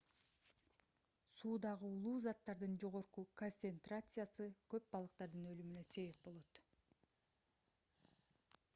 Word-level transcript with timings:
суудагы 1.39 1.87
уулуу 1.89 2.13
заттардын 2.23 2.73
жогорку 2.83 3.25
концентрациясы 3.41 4.49
көп 4.75 4.87
балыктардын 4.97 5.45
өлүмүнө 5.51 5.85
себеп 5.91 6.25
болот 6.29 6.63